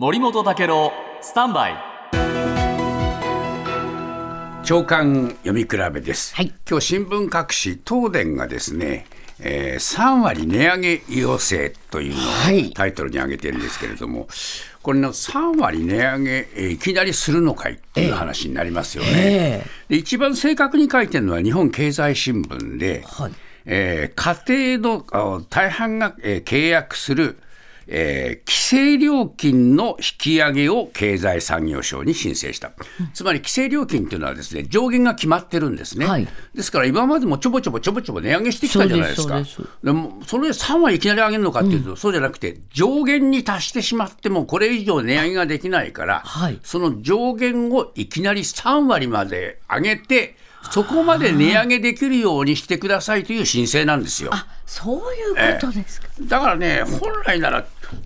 [0.00, 1.74] 森本武郎スタンバイ。
[4.64, 6.54] 長官読み比べです、はい。
[6.66, 9.04] 今日新聞各紙東電がですね、
[9.40, 12.68] えー3割値上げ要請というのはい。
[12.68, 14.26] をタイトルに挙げてるんですけれども、
[14.82, 19.10] これの3割値上げ、えーいきなりするのかいっていう話になりますよね。
[19.12, 19.66] え。
[19.90, 23.32] で一番正確に書いてるのは日本経済新聞で、はい。
[23.66, 27.36] えー家庭のあ大半が、えー契約する、
[27.90, 32.72] えー規制料金の引き上げを経済産業省に申請した、
[33.12, 36.28] つまり規制料金というのはですね上限が決まってるんですね、はい。
[36.54, 39.44] ですから今までもちょぼちょぼちょぼちょぼ値上げしてきたじゃないですか。
[39.44, 46.60] そうでもそれで3割いきなり上げるのかっていうと、そうじゃなくて上限に達してしまってもこれ以上値上げができないから、はい。
[46.62, 50.36] その上限をいきなり3割まで上げて
[50.70, 54.30] そこまで値上げできるようにしてくださいという申請なんですよ。
[54.32, 57.64] あそういうことですか、だからね、本来なら、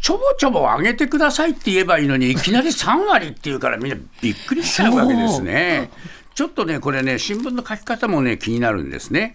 [0.00, 5.90] ちょぼちょぼ上げてくださいって言えばいいのに、いきなり3割っていうから、みんなびっくりしちゃうわけですね。
[6.34, 9.34] ちょっとね、これね、新聞の書き方もね、気になるんですね。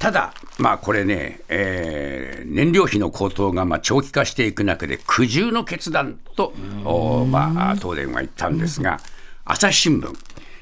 [0.00, 9.00] ただ、まあこれね、えー燃料費の高騰がまあ長期化していく中で、苦渋の決断と、おまあ、東電は言ったんですが、
[9.44, 10.12] 朝日新聞、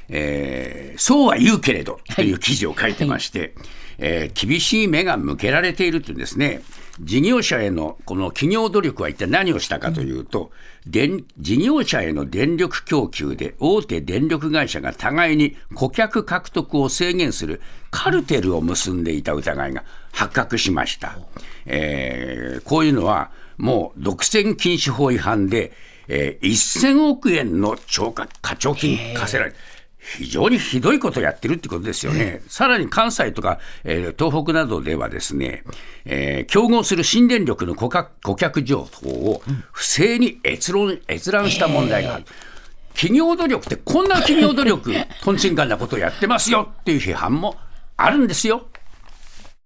[0.09, 3.55] えーそうは言うけれどという記事を書いてまして、
[3.99, 6.62] えー厳しい目が向けられているというんですね、
[7.01, 10.51] 事業者へのこの企業努力は一体何をしたかというと、
[10.87, 21.19] 電事業者への電力供給で大手電力会社が互いに顧客獲得を制限するカルテルを結んでいた疑いが発覚しました。
[21.67, 25.73] えーこういうのはもう独占禁止法違反で、
[26.09, 29.53] えー1000億円の超過課徴金課せられ
[30.07, 32.43] 非常にひどいことをやってるってことですよね。
[32.49, 35.65] さらに関西とか、えー東北などではですね、
[36.05, 42.25] えー競合する新電力の顧客顧客情報を不正に閲覧閲覧した問題がある。
[42.95, 47.57] 企業努力ってこんな企業努力、とんちんかんなことをやってますよっていう批判も
[47.99, 48.67] あるんですよ。